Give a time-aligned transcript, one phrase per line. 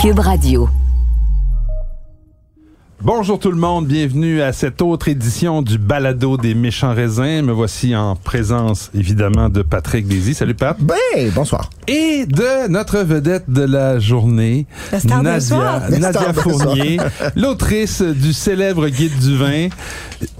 [0.00, 0.66] Cube Radio.
[3.02, 7.42] Bonjour tout le monde, bienvenue à cette autre édition du Balado des méchants raisins.
[7.42, 10.32] Me voici en présence évidemment de Patrick Désy.
[10.32, 10.74] Salut Pat.
[10.80, 10.96] Ben,
[11.34, 11.68] bonsoir.
[11.86, 16.98] Et de notre vedette de la journée, La Nadia, Fournier,
[17.36, 19.68] l'autrice du célèbre Guide du vin.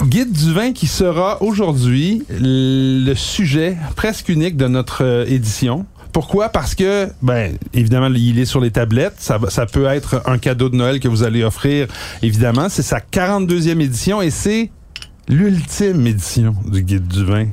[0.05, 5.85] Guide du vin qui sera aujourd'hui le sujet presque unique de notre euh, édition.
[6.13, 6.49] Pourquoi?
[6.49, 9.17] Parce que, ben, évidemment, il est sur les tablettes.
[9.19, 11.89] Ça, peut être un cadeau de Noël que vous allez offrir,
[12.23, 12.69] évidemment.
[12.69, 14.71] C'est sa 42e édition et c'est
[15.29, 17.47] l'ultime édition du Guide du vin.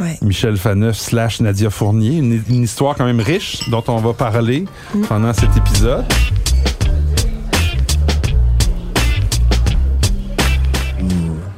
[0.00, 0.18] Ouais.
[0.22, 2.16] Michel Faneuf slash Nadia Fournier.
[2.16, 4.64] Une, une histoire quand même riche dont on va parler
[5.08, 6.04] pendant cet épisode.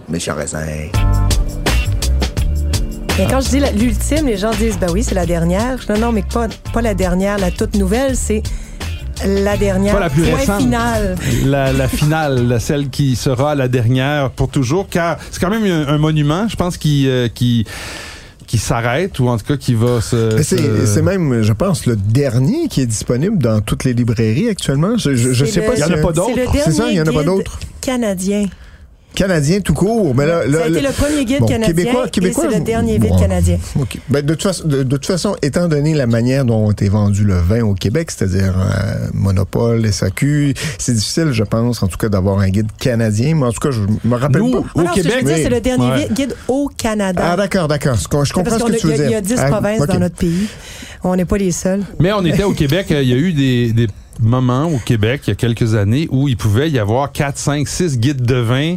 [0.09, 0.65] Méchant raisin.
[3.19, 5.79] Mais quand je dis l'ultime, les gens disent, bah oui, c'est la dernière.
[5.89, 8.43] Non, non, mais pas, pas la dernière, la toute nouvelle, c'est
[9.25, 9.95] la dernière.
[9.95, 10.61] Pas la plus point récente.
[10.61, 11.15] final.
[11.45, 15.65] La, la finale, la- celle qui sera la dernière pour toujours, car c'est quand même
[15.65, 17.65] un, un monument, je pense, qui, euh, qui,
[18.49, 20.43] qui s'arrête ou en tout cas qui va se.
[20.43, 24.97] C'est se- même, je pense, le dernier qui est disponible dans toutes les librairies actuellement.
[24.99, 26.31] Je, C'est sais le- pas Il y en a pas d'autres.
[26.65, 27.61] C'est ça, il y en a pas d'autres.
[27.81, 28.47] canadien.
[29.15, 30.15] Canadien tout court.
[30.15, 32.59] Mais là, là, ça a été le premier guide Bon, canadien Québécois, et Québécois, c'est
[32.59, 33.59] le dernier bon, guide canadien.
[33.79, 33.99] OK.
[34.09, 37.25] Ben, de, toute façon, de, de toute façon, étant donné la manière dont est vendu
[37.25, 42.09] le vin au Québec, c'est-à-dire euh, monopole, SAQ, c'est difficile, je pense, en tout cas,
[42.09, 43.35] d'avoir un guide canadien.
[43.37, 44.59] Mais en tout cas, je me rappelle Nous, pas.
[44.59, 45.43] Au Ah non, ce que je Québec, veux dire, oui.
[45.45, 46.09] c'est le dernier Ouais.
[46.13, 47.23] guide au Canada.
[47.33, 47.95] Ah, d'accord, d'accord.
[47.97, 49.09] Je comprends parce ce que a- tu veux il y a- dire.
[49.09, 50.49] il y a 10 Ah, provinces dans notre pays.
[51.03, 51.83] On n'est pas les seuls.
[52.01, 53.87] Mais on était au Québec, euh, il y a eu des, des
[54.21, 57.69] moments au Québec, il y a quelques années, où il pouvait y avoir 4, 5,
[57.69, 58.77] 6 guides de vin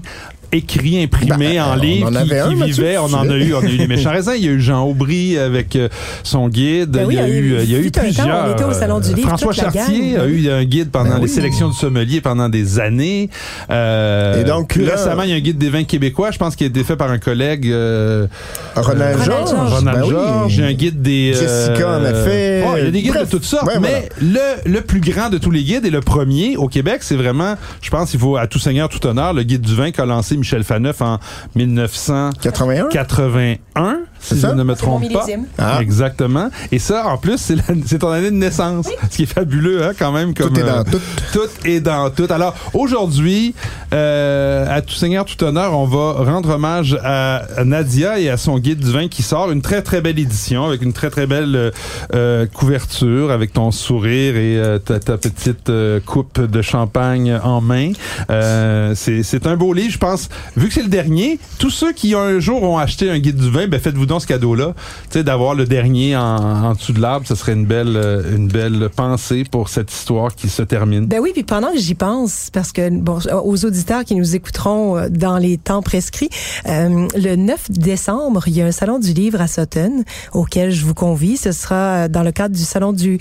[0.52, 2.98] écrits, imprimés Ben, en on livre en qui, avait un, qui Mathieu, vivaient.
[2.98, 4.34] On en a eu, on a eu les méchants raisins.
[4.38, 5.90] Il y a eu Jean Aubry avec euh,
[6.24, 6.90] son guide.
[6.92, 8.46] Ben oui, il y a eu, il y a eu temps, plusieurs.
[8.48, 11.22] on était au Salon du euh, Livre, François Chartier a eu un guide pendant Ben
[11.22, 13.30] les sélections du sommelier pendant des années.
[13.70, 16.32] Euh, Et donc, là- récemment, il y a un guide des vins québécois.
[16.32, 17.68] Je pense qu'il a été fait par un collègue.
[17.68, 18.28] euh,
[18.76, 19.72] Ronald euh, Georges.
[19.74, 20.10] Ronald Ben.
[20.10, 20.60] Georges.
[20.60, 21.34] A un guide des.
[21.34, 22.64] Jessica en a fait.
[22.66, 23.26] oh, il y a des guides Bref.
[23.26, 23.68] de toutes sortes.
[23.68, 27.00] Ouais, mais le, le plus grand de tous les guides et le premier au Québec,
[27.02, 29.92] c'est vraiment, je pense, il faut à tout seigneur, tout honneur, le guide du vin
[29.92, 31.20] qu'a lancé Michel Faneuf en
[31.56, 34.00] 1981, 81?
[34.20, 34.54] Si C'est je ça?
[34.54, 35.26] ne me trompe pas.
[35.58, 35.80] Ah.
[35.82, 36.50] Exactement.
[36.72, 37.38] Et ça, en plus,
[37.86, 38.88] c'est ton année de naissance.
[39.12, 40.34] Ce qui est fabuleux, hein, quand même.
[40.34, 41.00] Comme, Tout est dans euh, tout.
[41.34, 42.28] tout est dans tout.
[42.30, 43.54] Alors, aujourd'hui,
[43.94, 48.58] euh, à tout seigneur, tout honneur, on va rendre hommage à Nadia et à son
[48.60, 49.52] guide du vin qui sort.
[49.52, 51.72] Une très, très belle édition avec une très, très belle
[52.14, 57.62] euh, couverture avec ton sourire et euh, ta, ta petite euh, coupe de champagne en
[57.62, 57.92] main.
[58.30, 60.30] Euh, c'est c'est un beau livre, je pense.
[60.56, 63.50] Vu que c'est le dernier, tous ceux qui un jour ont acheté un guide du
[63.52, 64.74] vin, ben faites-vous donc ce cadeau-là.
[65.10, 68.48] Tu sais, d'avoir le dernier en, dessous de l'arbre, ce serait une belle, euh, une
[68.48, 71.06] belle pensée pour cette histoire qui se termine.
[71.06, 74.98] Ben oui, puis pendant que j'y pense, parce que bon, aux auditeurs qui nous écouteront
[74.98, 76.30] euh, dans les temps prescrits,
[76.68, 80.04] euh, le 9 décembre, il y a un salon du livre à Sutton
[80.34, 81.38] auquel je vous convie.
[81.38, 83.20] Ce sera dans le cadre du salon du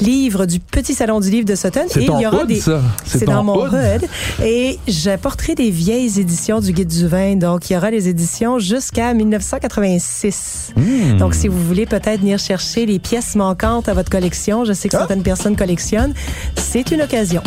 [0.00, 1.86] livre, du petit salon du livre de Sutton.
[1.88, 2.80] C'est ton il y aura hood, des ça.
[3.04, 3.72] c'est dans mon hood.
[3.74, 4.08] hood.
[4.44, 7.36] Et j'apporterai des vieilles éditions du Guide du vin.
[7.36, 10.72] Donc, il y aura les éditions jusqu'à 1986.
[10.76, 11.16] Hmm.
[11.18, 14.88] Donc, si vous voulez peut-être venir chercher les pièces manquantes à votre collection, je sais
[14.88, 15.00] que Ah.
[15.00, 16.14] certaines personnes collectionnent,
[16.56, 17.42] c'est une occasion.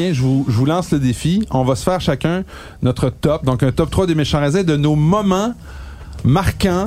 [0.00, 1.46] Tiens, je vous, je vous lance le défi.
[1.50, 2.42] On va se faire chacun
[2.80, 5.52] notre top, donc un top 3 des méchants raisins de nos moments
[6.24, 6.86] marquants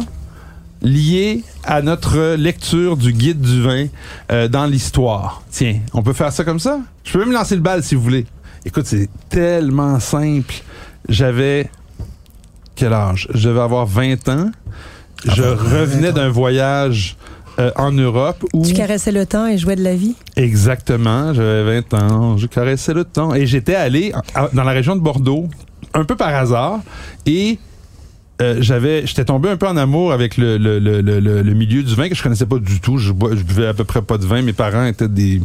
[0.82, 3.86] liés à notre lecture du guide du vin
[4.32, 5.44] euh, dans l'histoire.
[5.52, 6.80] Tiens, on peut faire ça comme ça?
[7.04, 8.26] Je peux même lancer le bal si vous voulez.
[8.66, 10.56] Écoute, c'est tellement simple.
[11.08, 11.70] J'avais
[12.74, 13.28] quel âge?
[13.36, 14.50] Je devais avoir 20 ans.
[15.24, 16.14] Je Ah, revenais 20 ans.
[16.16, 17.16] d'un voyage
[17.60, 20.16] euh, en Europe où Tu caressais le temps et jouais de la vie?
[20.36, 23.34] Exactement, j'avais 20 ans, je caressais le temps.
[23.36, 25.48] Et j'étais allé à- dans la région de Bordeaux,
[25.94, 26.80] un peu par hasard,
[27.26, 27.60] et
[28.42, 31.54] euh, j'avais, j'étais tombé un peu en amour avec le, le, le, le, le- le
[31.54, 32.98] milieu du vin que je connaissais pas du tout.
[32.98, 34.42] Je buvais à peu près pas de vin.
[34.42, 35.40] Mes parents étaient des...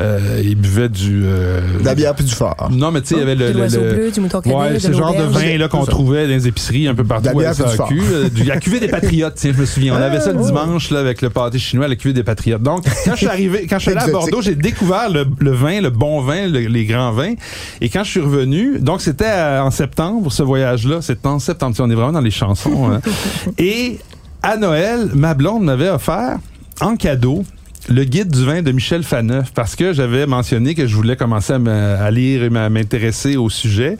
[0.00, 1.22] euh, ils buvaient du...
[1.24, 2.68] euh, De la bière puis du fort.
[2.72, 3.52] non, mais tu sais, il y avait le...
[3.52, 5.44] le- le- bleu, du mouton Ouais, ce genre de l'auberge.
[5.44, 8.00] vin là qu'on trouvait dans les épiceries un peu partout De la bière à SAQ,
[8.12, 10.46] euh, du- la cuvée des patriotes, tiens, je me souviens, on avait ça le oh.
[10.46, 12.62] dimanche là avec le pâté chinois, la cuvée des patriotes.
[12.62, 14.12] Donc, quand je suis arrivé, quand je suis allé à.
[14.12, 17.34] Bordeaux, j'ai découvert le, le vin, le bon vin, le- les grands vins.
[17.80, 21.72] Et quand je suis revenu, donc c'était euh, en septembre ce voyage-là, c'était en septembre,
[21.72, 22.90] Tu sais, on est vraiment dans les chansons.
[22.90, 23.00] hein.
[23.58, 23.98] Et
[24.42, 26.38] à Noël, ma blonde m'avait offert
[26.80, 27.44] en cadeau
[27.90, 31.52] le guide du vin de Michel Faneuf parce que j'avais mentionné que je voulais commencer
[31.52, 33.98] à, à lire et m'intéresser au sujet.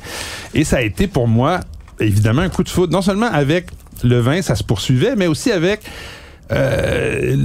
[0.55, 1.61] Et ça a été pour moi,
[1.99, 2.93] évidemment, un coup de foudre.
[2.93, 3.67] Non seulement avec
[4.05, 5.81] le vin, ça se poursuivait, mais aussi avec
[6.53, 7.37] euh,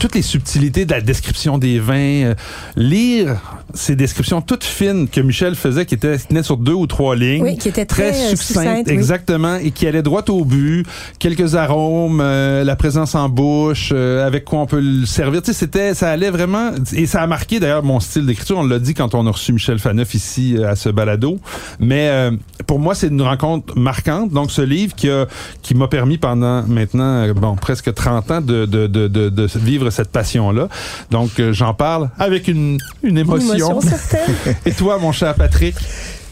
[0.00, 2.34] toutes les subtilités de la description des vins, euh,
[2.76, 3.40] lire
[3.74, 7.42] ces descriptions toutes fines que Michel faisait, qui étaient tenaient sur deux ou trois lignes,
[7.42, 10.86] oui, qui étaient très, très succinctes, exactement, et qui allaient droit au but,
[11.18, 15.42] quelques arômes, euh, la présence en bouche, avec quoi on peut le servir.
[15.42, 18.58] Tu sais, c'était, ça allait vraiment, et ça a marqué d'ailleurs mon style d'écriture.
[18.58, 21.38] On l'a dit quand on a reçu Michel Faneuf ici à ce balado,
[21.80, 22.30] mais
[22.66, 24.30] pour moi c'est une rencontre marquante.
[24.30, 25.26] Donc ce livre qui a,
[25.62, 30.68] qui m'a permis pendant maintenant bon presque 30 de, de, de, de vivre cette passion-là.
[31.10, 33.54] Donc, euh, j'en parle avec une, une émotion.
[33.54, 33.80] Une émotion
[34.66, 35.74] Et toi, mon cher Patrick?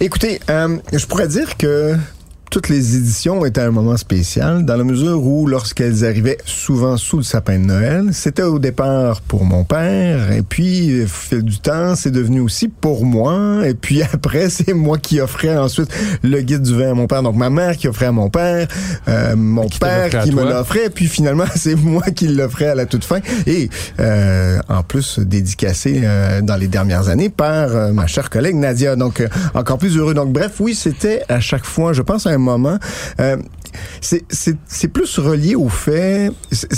[0.00, 1.96] Écoutez, euh, je pourrais dire que
[2.50, 7.19] toutes les éditions étaient un moment spécial dans la mesure où lorsqu'elles arrivaient souvent sous
[7.19, 11.58] le sapin de Noël, c'était au départ pour mon père et puis au fil du
[11.58, 15.88] temps, c'est devenu aussi pour moi et puis après, c'est moi qui offrais ensuite
[16.23, 17.23] le guide du vin à mon père.
[17.23, 18.69] Donc ma mère qui offrait à mon père,
[19.08, 23.05] euh, mon père qui me l'offrait puis finalement, c'est moi qui l'offrais à la toute
[23.05, 23.69] fin et
[24.00, 28.97] euh, en plus dédicacé euh, dans les dernières années par euh, ma chère collègue Nadia.
[28.97, 30.14] Donc euh, encore plus heureux.
[30.14, 32.79] Donc bref, oui, c'était à chaque fois, je pense un moment.
[33.21, 33.37] Euh,
[34.00, 36.31] c'est plus relié au fait,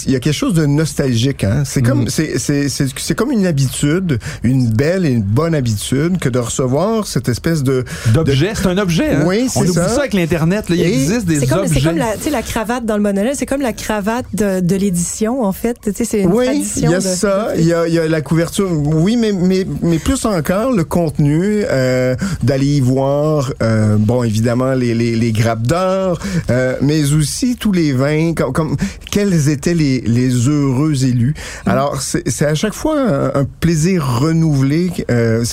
[0.06, 1.44] il y a quelque chose de nostalgique.
[1.44, 1.62] Hein?
[1.64, 2.08] C'est comme mm.
[2.08, 7.62] c'est comme une habitude, une belle et une bonne habitude que de recevoir cette espèce
[7.62, 8.52] de d'objet.
[8.54, 9.10] C'est un objet.
[9.10, 9.24] Hein?
[9.26, 9.88] Oui, c'est ça.
[9.88, 10.66] ça avec l'internet.
[10.68, 11.74] Il existe des comme, objets.
[11.74, 13.36] C'est comme la, la cravate dans le monolithe.
[13.36, 15.76] C'est comme la cravate de, de l'édition en fait.
[15.94, 17.48] C'est une oui, il y a ça.
[17.56, 18.70] Il y a, y a, la couverture.
[18.70, 23.52] Oui, mais mais mais plus encore le contenu euh, d'aller y voir.
[23.62, 26.18] Euh, bon, évidemment les les, les grappes d'or.
[26.50, 28.76] Euh, mais aussi tous les vins, comme, comme
[29.10, 31.34] quels étaient les, les heureux élus.
[31.66, 31.70] Mm.
[31.70, 32.96] Alors, c'est à chaque fois
[33.34, 34.90] un, plaisir renouvelé.
[35.10, 35.44] Euh,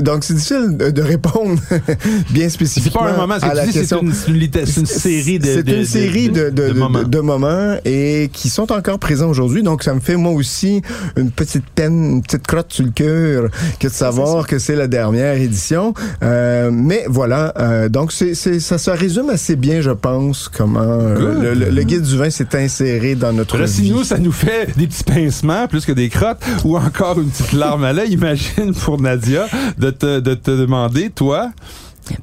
[0.00, 1.60] donc, c'est difficile de, répondre
[2.30, 3.36] bien spécifiquement pas un moment.
[3.40, 4.64] C'est une, une, série de,
[5.46, 7.02] C'est une série de, de, moments.
[7.02, 7.76] de, moments.
[7.84, 9.62] et qui sont encore présents aujourd'hui.
[9.62, 10.82] Donc, ça me fait moi aussi
[11.16, 14.86] une petite peine, une petite crotte sur le cœur que de savoir que c'est la
[14.86, 15.94] dernière édition.
[16.22, 21.82] Euh, mais voilà, euh, donc c'est ça se résume assez bien, je pense, comment le,
[21.82, 23.72] guide du vin s'est inséré dans notre Là, vie.
[23.72, 27.28] Si nous, ça nous fait des petits pincements plus que des crottes ou encore une
[27.28, 29.46] petite larme à l'œil, imagine pour Nadia
[29.78, 31.50] de te, de te demander, toi,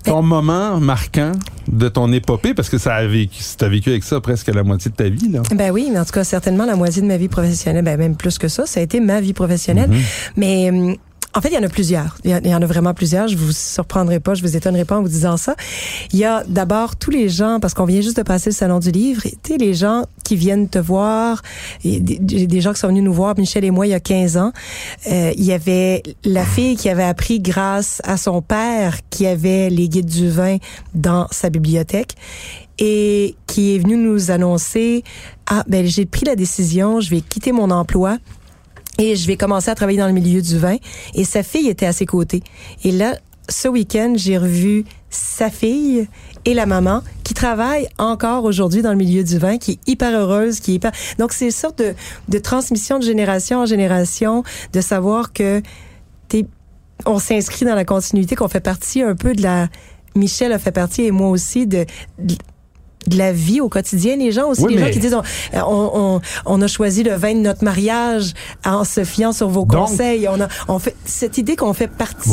[0.04, 1.34] ton moment marquant
[1.68, 4.92] de ton épopée, parce que ça a vécu, as vécu avec ça presque la moitié
[4.92, 5.42] de ta vie, là.
[5.56, 8.16] Ben oui, mais en tout cas, certainement la moitié de ma vie professionnelle, ben même
[8.16, 9.90] plus que ça, ça a été ma vie professionnelle.
[9.90, 10.32] Mm-hmm.
[10.38, 10.96] Mais hum,
[11.33, 12.18] en fait, il y en a plusieurs.
[12.24, 13.28] Il y en a vraiment plusieurs.
[13.28, 15.56] Je vous surprendrai pas, je vous étonnerai pas en vous disant ça.
[16.12, 18.80] Il y a d'abord tous les gens, parce qu'on vient juste de passer le salon
[18.80, 21.42] du livre, tu les gens qui viennent te voir,
[21.83, 24.38] et des, gens qui sont venus nous voir, Michel et moi, il y a 15
[24.38, 24.51] ans.
[25.10, 29.69] Euh, il y avait la fille qui avait appris grâce à son père qui avait
[29.69, 30.57] les guides du vin
[30.94, 32.16] dans sa bibliothèque
[32.80, 35.04] et qui est venu nous annoncer
[35.48, 38.18] ah ben j'ai pris la décision, je vais quitter mon emploi
[38.98, 40.78] et je vais commencer à travailler dans le milieu du vin.
[41.16, 42.44] Et sa fille était à ses côtés.
[42.84, 43.18] Et là,
[43.50, 46.08] ce week-end, j'ai revu sa fille
[46.46, 50.18] et la maman qui travaille encore aujourd'hui dans le milieu du vin, qui est hyper
[50.18, 50.92] heureuse, qui est hyper...
[51.18, 51.94] Donc, c'est une sorte de,
[52.30, 54.44] de transmission de génération en génération,
[54.74, 55.62] de savoir que
[56.28, 56.46] t'es,
[57.06, 59.68] on s'inscrit dans la continuité, qu'on fait partie un peu de la...
[60.14, 61.86] Michel a fait partie et moi aussi de,
[62.20, 62.36] de
[63.12, 64.15] la vie au quotidien.
[64.15, 65.21] Les gens aussi, les gens qui disent on,
[65.63, 68.34] on, on, a choisi le vin de notre mariage
[68.65, 70.27] en se fiant sur vos conseils.
[70.27, 72.29] On a on fait cette idée qu'on fait partie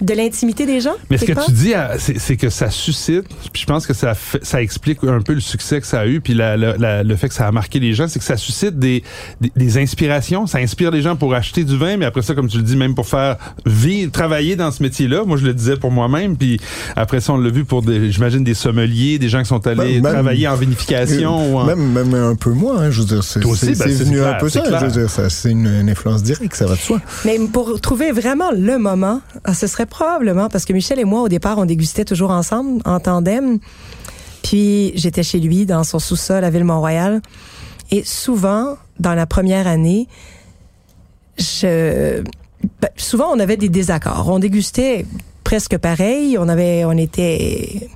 [0.00, 0.94] de l'intimité des gens.
[1.10, 4.14] Mais ce que tu dis, euh, c'est que ça suscite, puis je pense que ça,
[4.42, 7.34] ça explique un peu le succès que ça a eu, puis la, le fait que
[7.34, 9.02] ça a marqué les gens, c'est que ça suscite des,
[9.40, 12.56] des, inspirations, ça inspire les gens pour acheter du vin, mais après ça, comme tu
[12.56, 15.24] le dis, même pour faire vivre, travailler dans ce métier-là.
[15.24, 16.60] Moi, je le disais pour moi-même, puis
[16.96, 20.12] après ça, on l'a vu pour, j'imagine, des sommeliers, des gens qui sont allés ben,
[20.12, 21.64] travailler en vinification.
[21.66, 24.62] Même, même un peu moins, hein, je veux dire, c'est ben, venu un peu ça,
[24.64, 27.00] je veux dire, c'est une, une, influence directe, ça va de soi.
[27.24, 31.20] Mais pour trouver vraiment le moment, ah, ce serait probablement parce que Michel et moi,
[31.20, 33.58] au départ, on dégustait toujours ensemble, en tandem.
[34.42, 37.20] Puis j'étais chez lui, dans son sous-sol à Ville-Mont-Royal.
[37.90, 40.08] Et souvent, dans la première année.
[42.80, 44.28] Ben, souvent, on avait des désaccords.
[44.28, 45.06] On dégustait
[45.44, 46.36] presque pareil.
[46.38, 47.88] On avait, on était,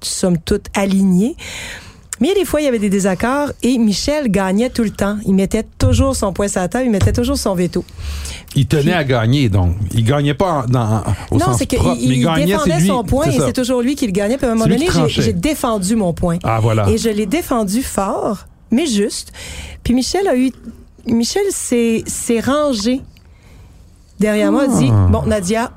[0.00, 1.36] somme toute, alignés.
[2.22, 5.18] Mais des fois, il y avait des désaccords et Michel gagnait tout le temps.
[5.26, 7.84] Il mettait toujours son poing sur la table, il mettait toujours son veto.
[8.54, 9.74] Il tenait à gagner, donc.
[9.92, 11.02] Il gagnait pas dans,
[11.32, 14.36] au non, c'est qu'il il, défendait son point et c'est toujours lui qui le gagnait.
[14.36, 16.38] Puis à un moment donné, j'ai défendu mon point.
[16.44, 16.88] Ah, voilà.
[16.88, 19.32] Et je l'ai défendu fort, mais juste.
[19.82, 20.52] Puis Michel a eu...
[21.08, 23.00] Michel s'est rangé
[24.20, 25.08] derrière moi, dit, ah.
[25.10, 25.72] bon, Nadia,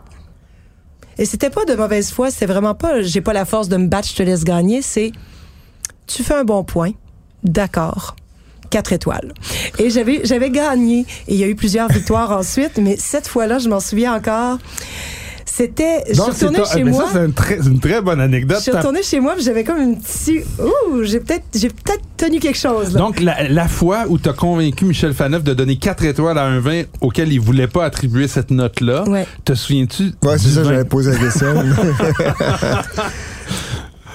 [1.18, 3.88] et c'était pas de mauvaise foi, c'était vraiment pas, j'ai pas la force de me
[3.88, 5.12] battre, je te laisse gagner, c'est
[6.08, 6.92] tu fais un bon point.
[7.44, 8.16] D'accord.
[8.70, 9.34] Quatre étoiles.
[9.80, 11.02] Et j'avais, j'avais gagné.
[11.28, 14.58] Et il y a eu plusieurs victoires ensuite, mais cette fois-là, je m'en souviens encore.
[15.46, 17.06] C'était, je ta- chez mais moi.
[17.14, 18.60] c'est une très, une très bonne Je anecdote.
[18.60, 22.40] suis retournée chez moi, puis j'avais comme une petite, ouh, j'ai peut-être, j'ai peut-être tenu
[22.40, 23.00] quelque chose, là.
[23.00, 26.44] Donc, la, la fois où tu as convaincu Michel Faneuf de donner 4 étoiles à
[26.44, 29.26] un vin auquel il voulait pas attribuer cette note-là, Ouais.
[29.46, 30.12] te souviens-tu?
[30.24, 31.48] Ouais, c'est ça, j'avais posé la question.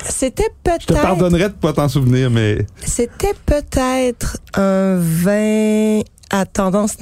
[0.08, 6.46] C'était Je te peut-être, pardonnerais de pas t'en souvenir, mais c'était peut-être un vin à
[6.46, 6.96] tendance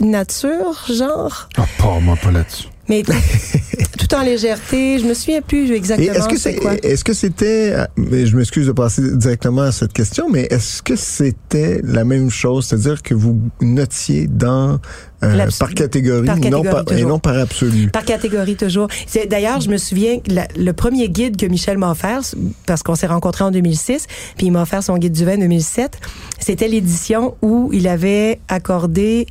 [0.00, 1.48] nature, genre?
[1.56, 2.68] ah, pas moi pas là-dessus.
[2.88, 3.02] Mais
[3.98, 6.74] tout en légèreté, je me souviens plus exactement est-ce que c'est quoi.
[6.82, 11.80] est-ce que c'était, je m'excuse de passer directement à cette question, mais est-ce que c'était
[11.82, 14.78] la même chose, c'est-à-dire que vous notiez dans
[15.24, 17.88] euh, par catégorie, par non catégorie, par, et non par absolu.
[17.88, 18.86] Par catégorie toujours.
[19.28, 22.20] D'ailleurs, je me souviens la- le premier guide que Michel m'a offert,
[22.66, 25.38] parce qu'on s'est rencontrés en 2006, puis il m'a offert son guide du vin en
[25.38, 25.98] 2007.
[26.38, 29.26] C'était l'édition où il avait accordé,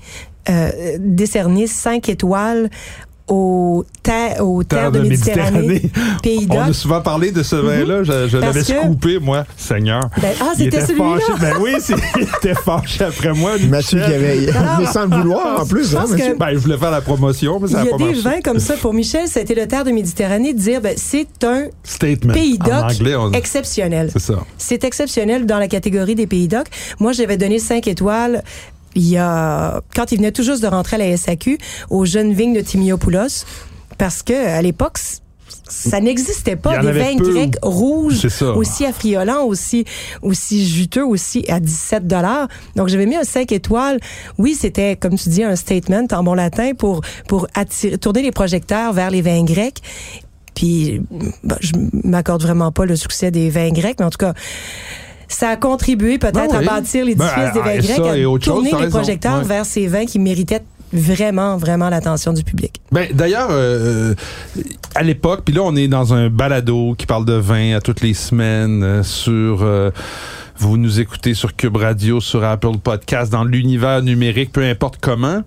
[0.49, 2.69] euh, décerné cinq étoiles
[3.27, 5.89] aux terres, aux terres de, Méditerranée,
[6.21, 8.03] pays On a souvent parlé de ce vin-là.
[8.03, 10.01] Je, je l'avais que- scoopé, moi, Seigneur.
[10.21, 11.17] Ben, ah, Il c'était était celui-là.
[11.41, 11.71] Ben oui,
[12.17, 13.53] il était fâché après moi.
[13.67, 14.47] Mathieu qui avait,
[14.79, 17.59] mais sans le vouloir en plus, je hein, que- Ben, je voulais faire la promotion,
[17.59, 18.21] mais Il ça y n'a a pas des marché.
[18.21, 18.75] vins comme ça.
[18.75, 22.33] Pour Michel, c'était le terre de Méditerranée de dire, ben, c'est un Statement.
[22.33, 24.09] pays d'Oc exceptionnel.
[24.13, 24.35] c'est ça.
[24.57, 26.67] C'est exceptionnel dans la catégorie des pays d'oc.
[26.99, 28.43] Moi, j'avais donné 5 étoiles
[28.95, 31.57] il y a quand il venait tout juste de rentrer à la SAQ
[31.89, 33.45] aux jeunes vignes de Timiopoulos
[33.97, 34.97] parce que à l'époque
[35.67, 39.85] ça n'existait pas des vins grecs rouges aussi affriolants aussi
[40.21, 42.47] aussi juteux aussi à 17 dollars.
[42.75, 43.99] Donc j'avais mis un 5 étoiles.
[44.37, 48.31] Oui, c'était comme tu dis un statement en bon latin pour pour attirer tourner les
[48.31, 49.81] projecteurs vers les vins grecs.
[50.53, 51.01] Puis
[51.43, 51.73] ben, je
[52.03, 54.33] m'accorde vraiment pas le succès des vins grecs, mais en tout cas
[55.27, 56.67] ça a contribué peut-être Ben oui.
[56.67, 58.89] à bâtir l'édifice Ben, des vins ah, et grecs, à chose, tourner les raison.
[58.97, 59.43] projecteurs Ouais.
[59.45, 60.63] vers ces vins qui méritaient
[60.93, 62.79] vraiment, vraiment l'attention du public.
[62.91, 64.13] Ben, d'ailleurs, euh,
[64.93, 68.01] à l'époque, puis là, on est dans un balado qui parle de vin à toutes
[68.01, 69.63] les semaines euh, sur...
[69.63, 69.89] euh,
[70.57, 75.41] vous nous écoutez sur Cube Radio, sur Apple Podcast, dans l'univers numérique, peu importe comment.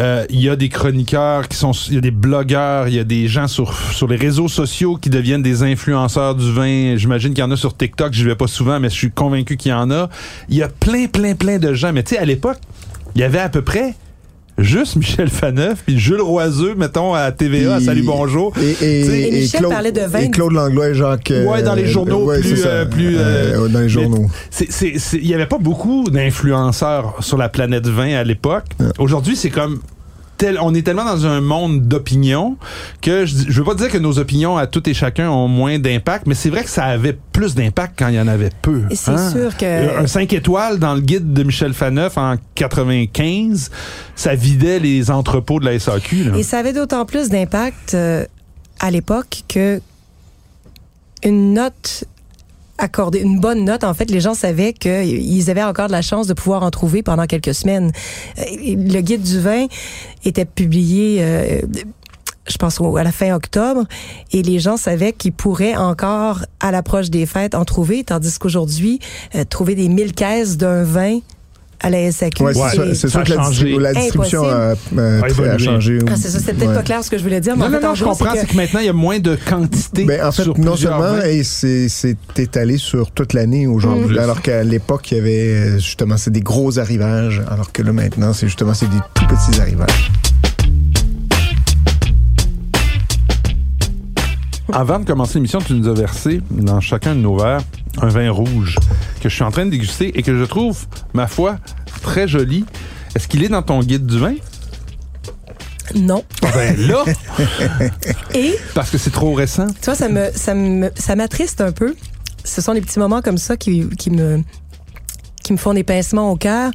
[0.00, 2.98] Euh, Il y a des chroniqueurs qui sont, il y a des blogueurs, il y
[2.98, 6.96] a des gens sur sur les réseaux sociaux qui deviennent des influenceurs du vin.
[6.96, 8.12] J'imagine qu'il y en a sur TikTok.
[8.12, 10.08] Je vais pas souvent, mais je suis convaincu qu'il y en a.
[10.48, 11.92] Il y a plein, plein, plein de gens.
[11.92, 12.58] Mais tu sais, à l'époque,
[13.14, 13.94] il y avait à peu près
[14.58, 18.52] juste Michel Faneuf puis Jules Roiseux, mettons à TVA, à Salut Bonjour.
[18.60, 20.18] Et, et, T'sais, Et Michel parlait de vin.
[20.20, 21.30] Et Claude Langlois et Jacques.
[21.30, 22.68] euh, Ouais, dans les journaux ouais, plus, c'est ça.
[22.68, 24.26] euh, plus, euh, dans les journaux.
[24.80, 28.64] Il y avait pas beaucoup d'influenceurs sur la planète vin à l'époque.
[28.98, 29.80] Aujourd'hui, c'est comme
[30.38, 32.56] tel- on est tellement dans un monde d'opinion
[33.00, 35.78] que je, je veux pas dire que nos opinions à tout et chacun ont moins
[35.78, 38.82] d'impact, mais c'est vrai que ça avait plus d'impact quand il y en avait peu.
[38.90, 39.30] Et c'est hein?
[39.30, 43.70] sûr que- Euh, Un 5 étoiles dans le guide de Michel Faneuf en 95,
[44.16, 46.24] ça vidait les entrepôts de la SAQ.
[46.24, 46.36] là.
[46.38, 48.24] Et ça avait d'autant plus d'impact euh,
[48.80, 49.80] à l'époque que
[51.24, 52.04] une note
[52.78, 56.26] accordée, une bonne note, en fait, les gens savaient qu'ils avaient encore de la chance
[56.26, 57.92] de pouvoir en trouver pendant quelques semaines.
[58.38, 59.66] Euh, Le guide du vin
[60.24, 61.60] était publié, euh,
[62.46, 63.84] je pense, à la fin octobre,
[64.32, 68.98] et les gens savaient qu'ils pourraient encore, à l'approche des fêtes, en trouver, tandis qu'aujourd'hui,
[69.34, 71.20] euh, trouver des mille caisses d'un vin
[71.82, 75.20] à la SAQ, Ouais, Ouais, c'est sûr, ça que la, distribu- la distribution a, euh,
[75.22, 75.98] A changé.
[76.08, 76.74] Ah, c'est ça, c'était peut-être Ouais.
[76.76, 78.04] pas clair ce que je voulais dire, mais Non, en non, fait, non, en je
[78.04, 78.34] gros, comprends.
[78.34, 80.04] c'est que- que maintenant, il y a moins de quantité.
[80.04, 84.20] Ben, en fait, sur non seulement c'est c'est étalé sur toute l'année aujourd'hui, Mm.
[84.20, 87.92] alors qu'à l'époque, il y avait euh, justement c'est des gros arrivages, alors que là
[87.92, 90.10] maintenant, c'est justement c'est des tout petits arrivages.
[94.72, 97.60] Avant de commencer l'émission, tu nous as versé dans chacun de nos verres
[98.00, 98.76] un vin rouge
[99.20, 100.78] que je suis en train de déguster et que je trouve,
[101.14, 101.58] ma foi,
[102.02, 102.64] très joli.
[103.14, 104.34] Est-ce qu'il est dans ton guide du vin?
[105.94, 106.24] Non.
[106.54, 107.04] Ben là,
[108.34, 108.54] Et?
[108.74, 109.66] Parce que c'est trop récent.
[109.66, 111.94] Tu vois, ça me, ça me, ça m'attriste un peu.
[112.44, 114.42] Ce sont des petits moments comme ça qui, qui me,
[115.44, 116.70] qui me font des pincements au cœur.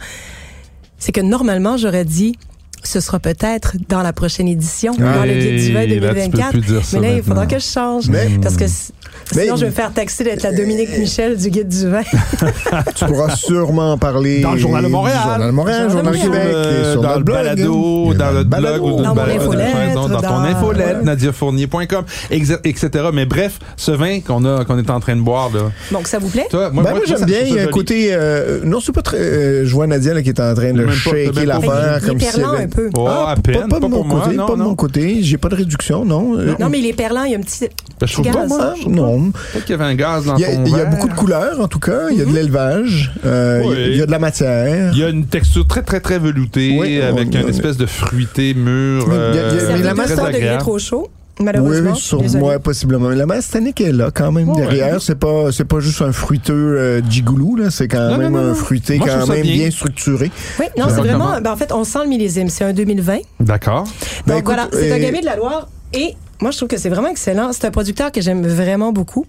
[0.99, 2.37] C'est que normalement, j'aurais dit,
[2.83, 6.15] ce sera peut-être dans la prochaine édition, dans le guide du vin Hey, là, tu
[6.15, 6.49] peux 2024.
[6.51, 8.09] plus dire ça mais là, il faudra que je change.
[8.09, 8.91] Mais- parce que s-
[9.35, 12.01] Mais- sinon, je vais me faire taxer d'être la Dominique Michel du guide du vin.
[12.95, 15.17] Tu pourras sûrement en parler Dans le Journal de Montréal.
[15.23, 17.37] Journal de Montréal, Journal Journal Québec, Euh, sur dans notre le blog.
[17.37, 22.89] balado, dans notre blog ou Dans dans, ton infolette, nadiafournier.com, etc.
[23.13, 25.71] Mais bref, ce vin qu'on a, qu'on est en train de boire, là.
[25.91, 26.47] Donc, ça vous plaît?
[26.49, 27.39] Toi, Ben, moi, j'aime bien.
[27.41, 27.71] Il y a ça un joli.
[27.73, 28.07] côté.
[28.11, 29.17] euh, non, c'est pas très.
[29.17, 32.07] euh, je vois Nadia là, qui est en train de Même shaker l'affaire Il est
[32.07, 32.89] comme perlant un peu.
[32.95, 35.17] Oh, à peine, pas, de mon côté, pas de mon côté.
[35.21, 36.37] J'ai pas de réduction, non.
[36.37, 37.67] Euh, Non, mais il est perlant, il y a un petit...
[37.99, 38.73] Ben, je trouve pas, moi.
[38.73, 39.31] Ah, non, jaune.
[39.31, 40.89] Peut-être qu'il y avait un gaz dans Il y a, ton il y a verre.
[40.89, 42.09] beaucoup de couleurs, en tout cas.
[42.11, 43.11] Il y a de l'élevage.
[43.25, 43.87] euh, il y a- Oui.
[43.91, 44.91] il y a de la matière.
[44.93, 48.53] Il y a une texture très, très, très veloutée Oui, avec une espèce de fruité
[48.53, 49.07] mûr.
[49.07, 50.37] Mais il y a- il y a- euh, mais la fait masse- 200 très degrés
[50.43, 50.61] agréable.
[50.61, 51.07] trop chaud,
[51.39, 51.91] malheureusement.
[51.93, 53.09] Oui, sur moi, possiblement.
[53.09, 55.01] La masse tannique est là, quand même, derrière.
[55.01, 57.69] C'est pas, c'est pas juste un fruiteux euh, gigoulou, là.
[57.69, 59.53] C'est quand Non, même non, non, un fruité Moi, quand même bien.
[59.55, 59.71] bien.
[59.71, 60.31] structuré.
[60.59, 61.39] Oui, non, c'est vraiment.
[61.41, 62.49] Ben, en fait, on sent le millésime.
[62.49, 63.19] C'est un 2020.
[63.39, 63.83] D'accord.
[64.25, 65.67] Ben, Donc écoute, voilà, c'est un euh, gamay de la Loire.
[65.93, 67.51] Et moi, je trouve que c'est vraiment excellent.
[67.53, 69.25] C'est un producteur que j'aime vraiment beaucoup.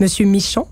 [0.00, 0.66] Monsieur Michon.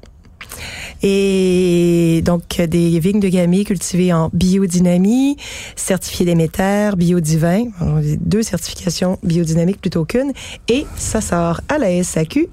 [1.02, 5.36] Et donc, des vignes de gamay cultivées en biodynamie,
[5.76, 7.66] certifié Déméter, biodivin.
[8.20, 10.32] Deux certifications biodynamiques plutôt qu'une.
[10.68, 12.48] Et ça sort à la SAQ.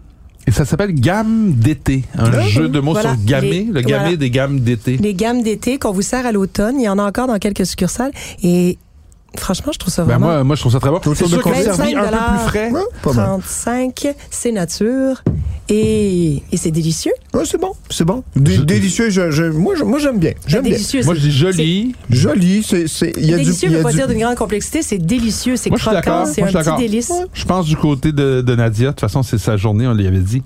[0.45, 2.03] Et ça s'appelle Gamme d'été.
[2.17, 3.15] Un jeu de mots Voilà.
[3.15, 3.49] sur gamay.
[3.49, 4.17] Les- le gamay voilà.
[4.17, 4.97] des gammes d'été.
[4.97, 6.75] Les gammes d'été qu'on vous sert à l'automne.
[6.79, 8.11] Il y en a encore dans quelques succursales.
[8.43, 8.77] Et
[9.37, 10.27] franchement, je trouve ça Ben vraiment...
[10.27, 10.99] moi, moi, je trouve ça très bon.
[11.03, 11.63] C'est de sûr que c'est combien?
[11.75, 12.71] servi un peu 25 plus frais.
[12.71, 13.25] Ouais, pas mal.
[13.25, 15.23] 35, c'est nature.
[15.69, 17.13] Et, et c'est délicieux.
[17.33, 18.21] Ouais, c'est bon, c'est bon.
[18.35, 20.33] Dé- délicieux, je, je- moi, j'aime bien.
[20.45, 20.73] J'aime bien.
[20.73, 21.03] délicieux.
[21.05, 21.95] Moi, je dis joli.
[22.09, 24.35] Joli, c'est, c'est, il y a du, délicieux ne veut pas du- dire d'une grande
[24.35, 27.13] complexité, c'est délicieux, c'est croquant, c'est un petit délice.
[27.33, 28.87] Je pense du côté de, de Nadia.
[28.87, 30.43] De toute façon, c'est sa journée, on l'y avait dit.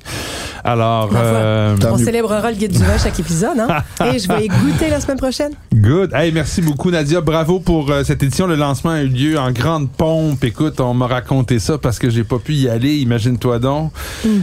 [0.64, 1.20] Alors, foi.
[1.20, 2.06] euh, On mieux.
[2.06, 3.84] célébrera le guide du vin chaque épisode, hein?
[4.14, 5.54] Et je vais y goûter la semaine prochaine.
[5.74, 6.14] good.
[6.14, 7.22] Hey, merci beaucoup, Nadia.
[7.22, 8.46] Bravo pour euh, cette édition.
[8.46, 10.44] Le lancement a eu lieu en grande pompe.
[10.44, 12.96] Écoute, on m'a raconté ça parce que j'ai pas pu y aller.
[12.98, 13.92] Imagine-toi donc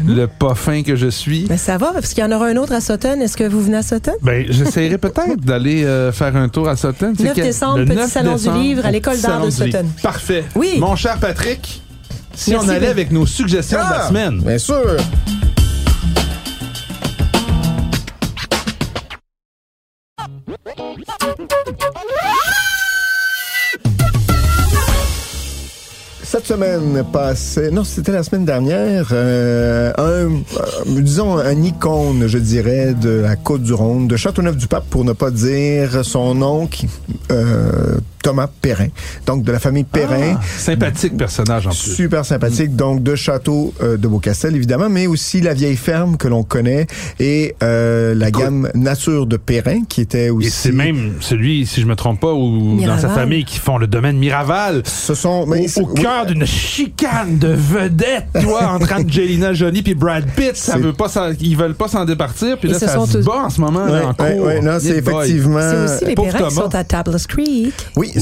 [0.07, 1.47] le pas fin que je suis.
[1.47, 3.21] Ben ça va, parce qu'il y en aura un autre à Sutton.
[3.21, 4.13] Est-ce que vous venez à Sutton?
[4.23, 7.13] Ben, j'essaierai peut-être d'aller euh, faire un tour à Sutton.
[7.17, 9.51] C'est 9 quel- décembre, le petit 9 salon du livre à l'école d'art de.
[9.51, 9.87] Sutton.
[10.03, 10.45] Parfait.
[10.55, 10.77] Oui.
[10.79, 11.83] Mon cher Patrick,
[12.35, 14.41] si Merci on allait avec nos suggestions de la Ah, semaine.
[14.41, 14.97] Bien sûr.
[26.45, 32.37] Cette semaine passée, non, c'était la semaine dernière, euh, un, euh, disons, un icône, je
[32.37, 36.87] dirais, de la Côte-du-Rhône, de Châteauneuf-du-Pape, pour ne pas dire son nom, qui,
[37.31, 38.89] euh, Thomas Perrin.
[39.27, 40.37] Donc, de la famille Perrin.
[40.37, 41.95] Ah, sympathique personnage en plus.
[41.95, 42.75] Super sympathique.
[42.75, 46.87] Donc, de Château euh, de Beaucastel, évidemment, mais aussi la vieille ferme que l'on connaît
[47.21, 50.47] et euh, la gamme Nature de Perrin, qui était aussi...
[50.47, 53.77] Et c'est même celui, si je me trompe pas, ou dans sa famille qui font
[53.77, 54.83] le domaine Miraval.
[54.87, 55.47] Ce sont...
[55.47, 60.77] Mais au cœur d'une chicane de vedettes, toi, entre Angelina Jolie puis Brad Pitt, ça
[60.79, 61.07] veut pas
[61.41, 63.85] ils veulent pas s'en départir, puis là, ça sont se tous- bat en ce moment,
[63.85, 64.47] Ouais, là, en ouais, cours.
[64.47, 65.61] ouais, non, c'est effectivement...
[65.61, 67.73] C'est aussi les Perrins qui sont à Tablas Creek.
[67.97, 68.13] Oui,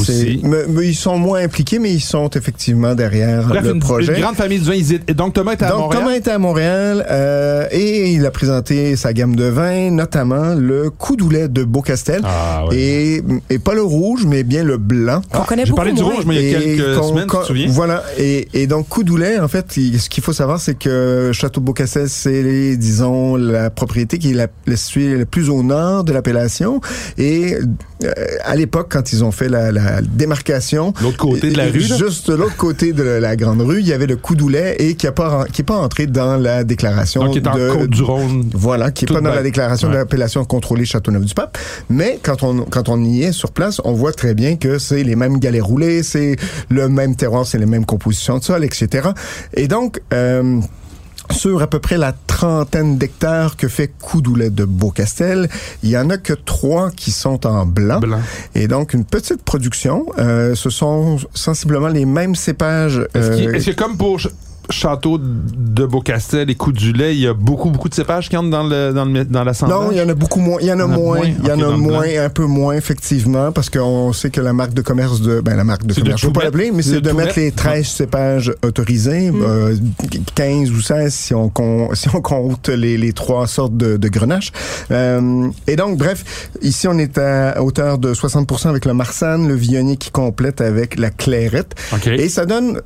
[0.43, 4.15] mais, mais ils sont moins impliqués, mais ils sont effectivement derrière Bref, le une, projet.
[4.15, 4.73] une grande famille de vin.
[5.09, 6.03] Et donc, Thomas était à Donc, Montréal.
[6.03, 10.91] Thomas était à Montréal euh, et il a présenté sa gamme de vins, notamment le
[10.91, 12.21] Coudoulet de Beaucastel.
[12.25, 12.77] Ah, ouais.
[12.77, 15.23] et, et pas le rouge, mais bien le blanc.
[15.35, 17.45] On connaît J'ai beaucoup parlé du rouge, mais il y a quelques semaines, tu te
[17.47, 17.67] souviens?
[17.71, 18.02] Voilà.
[18.19, 22.77] Et, et donc, Coudoulet, en fait, ce qu'il faut savoir, c'est que Château Beaucastel, c'est,
[22.77, 26.81] disons, la propriété qui est la, la située le plus au nord de l'appellation.
[27.19, 27.55] Et
[28.05, 28.11] euh,
[28.45, 32.31] à l'époque, quand ils ont fait la, la démarcation, L'autre côté de la rue, juste
[32.31, 35.13] de l'autre côté de la grande rue, il y avait le Coudoulet et qui n'est
[35.13, 38.51] pas, qui est pas entré dans la déclaration Donc, il est en de, Côte-du-Rhône.
[38.55, 39.95] voilà, qui est Tout pas dans la déclaration Ouais.
[39.95, 41.59] de l'appellation contrôlée Châteauneuf-du-Pape.
[41.91, 45.03] Mais quand on, quand on y est sur place, on voit très bien que c'est
[45.03, 46.37] les mêmes galets roulés, c'est
[46.69, 49.11] le même terroir, c'est les mêmes compositions de sol, etc.
[49.55, 50.61] Et donc, euh,
[51.31, 55.49] sur à peu près la trentaine d'hectares que fait Coudoulet de Beaucastel,
[55.83, 58.01] il y en a que trois qui sont en blanc.
[58.01, 58.21] Blanc.
[58.55, 60.07] Et donc, une petite production.
[60.19, 63.01] Euh, ce sont sensiblement les mêmes cépages.
[63.15, 64.19] Est-ce euh, que comme pour
[64.73, 68.37] Château de Beaucastel et Coup du lait, il y a beaucoup, beaucoup de cépages qui
[68.37, 69.79] entrent dans le, dans le, dans l'assemblage?
[69.79, 70.59] Non, il y en a beaucoup moins.
[70.61, 71.17] Il y en a Il y en a moins.
[71.19, 71.27] moins?
[71.27, 74.75] Il y en a moins, un peu moins, effectivement, parce qu'on sait que la marque
[74.75, 77.13] de commerce de, ben, la marque de commerce, je peux pas l'appeler, mais C'est de
[77.13, 79.43] mettre les 13 cépages autorisés, Mm.
[79.43, 79.75] euh,
[80.35, 84.09] 15 ou 16 si on, con- si on compte les, les trois sortes de, de
[84.09, 84.53] grenache.
[84.91, 86.25] Euh, et donc, bref,
[86.63, 90.99] ici, on est à hauteur de 60 avec le marsanne, le viognier qui complète avec
[90.99, 91.75] la clairette.
[91.93, 92.07] OK.
[92.07, 92.81] Et ça donne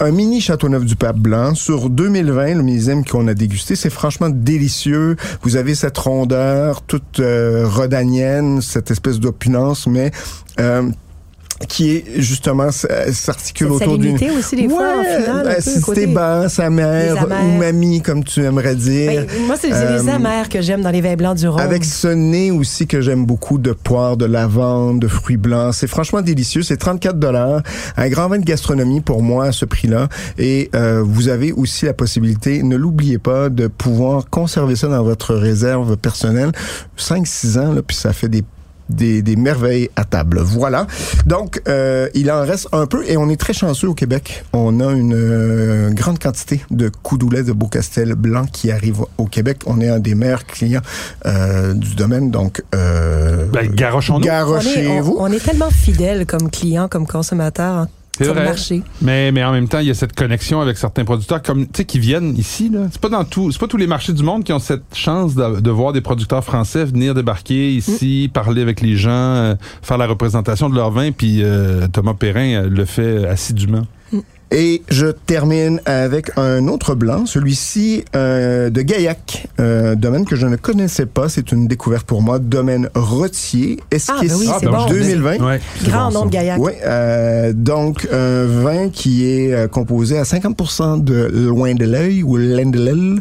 [0.00, 3.76] un mini Châteauneuf-du-Pape blanc sur 2020, le millésime qu'on a dégusté.
[3.76, 5.16] C'est franchement délicieux.
[5.42, 7.66] Vous avez cette rondeur toute euh,
[8.60, 10.10] cette espèce d'opulence, mais...
[10.60, 10.88] euh,
[11.66, 14.92] qui est justement euh, s'articule autour d'une aussi, des fois,
[15.28, 17.44] en acidité côté- basse, amère, Les amers.
[17.56, 19.26] umami comme tu aimerais dire.
[19.26, 21.60] Ben, moi, c'est c'est Euh, les amers que j'aime dans les vins blancs du Rhône.
[21.60, 25.74] Avec ce nez aussi que j'aime beaucoup de poire, de lavande, de fruits blancs.
[25.74, 26.62] C'est franchement délicieux.
[26.62, 27.62] C'est 34 dollars.
[27.96, 30.08] Un grand vin de gastronomie pour moi à ce prix-là.
[30.38, 35.02] Et euh, vous avez aussi la possibilité, ne l'oubliez pas, de pouvoir conserver ça dans
[35.02, 36.52] votre réserve personnelle.
[36.96, 38.44] 5-6 ans, là, puis ça fait des
[38.88, 40.40] des, des merveilles à table.
[40.40, 40.86] Voilà.
[41.26, 44.44] Donc, euh, il en reste un peu et on est très chanceux au Québec.
[44.52, 49.62] On a une euh, grande quantité de coudoulet de Beaucastel blanc qui arrive au Québec.
[49.66, 50.82] On est un des meilleurs clients
[51.26, 52.30] euh, du domaine.
[52.30, 54.20] Donc, euh, Ben, garochons-nous.
[54.20, 55.16] On est, garochez-vous.
[55.18, 57.86] on, on est tellement fidèles comme clients, comme consommateurs
[58.18, 58.48] C'est sur le vrai.
[58.48, 58.82] marché.
[59.00, 61.72] Mais, mais en même temps, il y a cette connexion avec certains producteurs comme tu
[61.76, 62.80] sais qui viennent ici là.
[62.90, 65.34] C'est pas dans tout, c'est pas tous les marchés du monde qui ont cette chance
[65.36, 69.98] de, de voir des producteurs français venir débarquer ici, parler avec les gens, euh, faire
[69.98, 73.86] la représentation de leur vin puis euh, Thomas Perrin euh, le fait assidûment.
[74.50, 80.46] Et je termine avec un autre blanc, celui-ci euh, de Gaillac, euh, domaine que je
[80.46, 81.28] ne connaissais pas.
[81.28, 82.38] C'est une découverte pour moi.
[82.38, 84.86] Domaine Rotier, Esquisse Ah, ben oui, c'est bon.
[84.88, 85.38] 2020.
[85.46, 86.30] Ouais, c'est Grand bon, nom de.
[86.30, 86.58] Gaillac.
[86.60, 92.22] Oui, euh, donc un vin qui est euh, composé à 50% de loin de l'œil
[92.22, 93.20] ou l'endelel.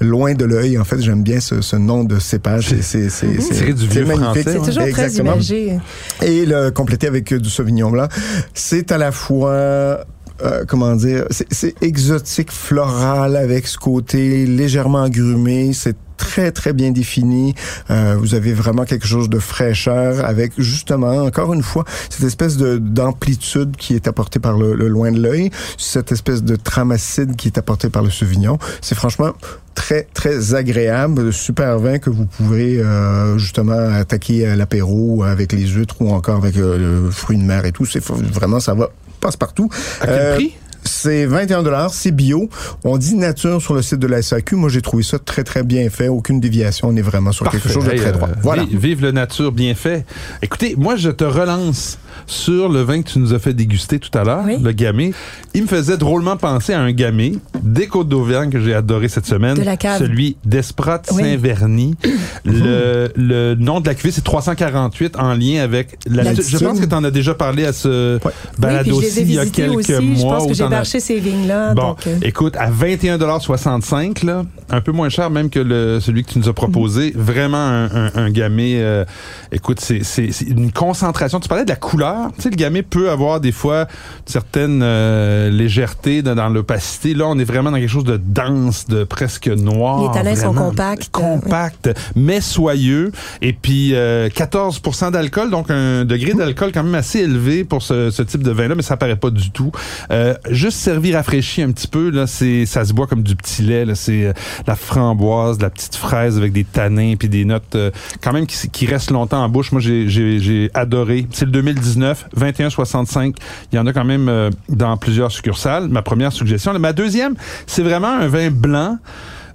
[0.00, 2.68] Loin de l'œil, en fait, j'aime bien ce, ce nom de cépage.
[2.68, 4.24] C'est c'est c'est c'est- Tiré du c'est vieux magnifique.
[4.24, 4.66] français, C'est ouais.
[4.66, 5.78] toujours très imagé.
[6.22, 8.06] Et le compléter avec euh, du Sauvignon blanc,
[8.54, 10.04] c'est à la fois
[10.44, 15.72] euh, comment dire, c'est- exotique, floral, avec ce côté légèrement agrumé.
[15.72, 17.54] C'est très très bien défini.
[17.90, 22.58] Euh, vous avez vraiment quelque chose de fraîcheur avec justement encore une fois cette espèce
[22.58, 26.92] de d'amplitude qui est apportée par le, le loin de l'œil, cette espèce de trame
[26.92, 28.58] acide qui est apportée par le Sauvignon.
[28.82, 29.30] C'est franchement
[29.74, 35.66] très très agréable, super vin que vous pouvez euh, justement attaquer à l'apéro avec les
[35.68, 37.86] huîtres ou encore avec euh, le fruit de mer et tout.
[37.86, 39.68] C'est vraiment ça va passe partout.
[40.00, 40.54] À quel Euh, prix?
[40.82, 42.48] C'est 21 dollars, c'est bio.
[42.84, 44.56] On dit nature sur le site de la SAQ.
[44.56, 46.88] Moi, j'ai trouvé ça très très bien fait, aucune déviation.
[46.88, 48.28] On est vraiment sur quelque chose de très euh, droit.
[48.42, 48.64] Voilà.
[48.70, 50.06] Vive le nature bien fait.
[50.40, 51.98] Écoutez, moi je te relance
[52.30, 54.56] sur le vin que tu nous as fait déguster tout à l'heure, Oui.
[54.62, 55.12] le gamay.
[55.54, 59.26] Il me faisait drôlement penser à un gamay des Côtes d'Auvergne que j'ai adoré cette
[59.26, 59.98] semaine, De la cave.
[59.98, 61.22] celui d'Esprott Oui.
[61.22, 61.94] Saint-Verny.
[62.44, 66.86] le, le nom de la cuvée c'est 348 en lien avec la Je pense que
[66.86, 68.32] tu en as déjà parlé à ce Ouais.
[68.58, 69.92] balado oui, il y a quelques aussi.
[70.00, 71.74] mois Je pense que j'ai marché ces vignes-là.
[71.74, 76.24] Bon, donc, euh, écoute, à 21,65 là, un peu moins cher même que le, celui
[76.24, 77.12] que tu nous as proposé.
[77.16, 78.74] Vraiment un, un, un gamay.
[78.80, 79.04] euh,
[79.52, 80.00] écoute, c'est
[80.46, 81.40] une concentration.
[81.40, 82.19] Tu parlais de la couleur.
[82.36, 87.14] Tu sais, le gamay peut avoir des fois une certaine euh, légèreté dans, dans l'opacité.
[87.14, 90.02] Là, on est vraiment dans quelque chose de dense, de presque noir.
[90.02, 91.10] Les tanins sont compacts.
[91.10, 93.12] Compact, mais soyeux.
[93.42, 98.10] Et puis euh, 14% d'alcool, donc un degré d'alcool quand même assez élevé pour ce,
[98.10, 99.72] ce type de vin-là, mais ça paraît pas du tout.
[100.10, 103.62] Euh, juste servi rafraîchi un petit peu, là, c'est ça se boit comme du petit
[103.62, 103.84] lait.
[103.84, 104.32] Là, c'est euh,
[104.66, 107.90] la framboise, de la petite fraise avec des tanins puis des notes euh,
[108.22, 109.72] quand même qui, qui restent longtemps en bouche.
[109.72, 111.26] Moi, j'ai, j'ai, j'ai adoré.
[111.32, 113.34] C'est le 2019, 21,65.
[113.72, 115.88] Il y en a quand même euh, dans plusieurs succursales.
[115.88, 116.78] Ma première suggestion.
[116.78, 117.34] Ma deuxième,
[117.66, 118.98] c'est vraiment un vin blanc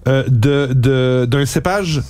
[0.08, 2.02] euh, d'un cépage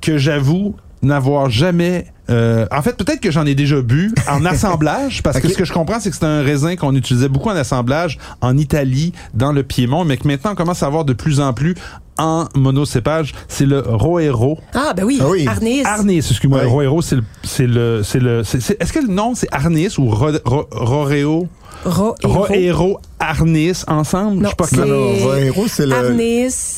[0.00, 5.22] que j'avoue n'avoir jamais euh, en fait, peut-être que j'en ai déjà bu en assemblage,
[5.22, 7.56] parce que ce que je comprends, c'est que c'est un raisin qu'on utilisait beaucoup en
[7.56, 11.40] assemblage en Italie, dans le Piémont, mais que maintenant on commence à avoir de plus
[11.40, 11.74] en plus
[12.18, 13.32] en monocépage.
[13.48, 14.58] C'est le Roero.
[14.74, 15.46] Ah, ben oui, Ah oui.
[15.48, 15.82] Arnis.
[15.84, 16.64] Arnis, excuse-moi.
[16.66, 19.94] Roero, c'est le, c'est le, c'est le, c'est- c'est- est-ce que le nom c'est Arnis
[19.96, 21.48] ou Ro, Ro- Roréo?
[21.86, 24.42] Ro- et Ro- Roero, Arnis, ensemble?
[24.42, 24.84] Non, je sais pas
[25.24, 26.77] Roero, c'est le- Arnis.